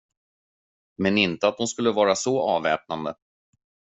Men 0.97 1.17
inte 1.17 1.47
att 1.47 1.57
hon 1.57 1.67
skulle 1.67 1.91
vara 1.91 2.15
så 2.15 2.41
avväpnande. 2.41 3.15